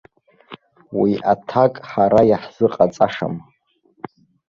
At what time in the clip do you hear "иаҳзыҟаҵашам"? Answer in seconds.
2.29-3.35